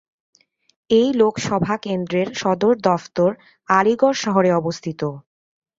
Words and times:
এই 0.89 1.09
লোকসভা 1.13 1.75
কেন্দ্রের 1.77 2.27
সদর 2.35 2.73
দফতর 2.85 3.31
আলিগড় 3.69 4.17
শহরে 4.23 4.49
অবস্থিত। 4.53 5.01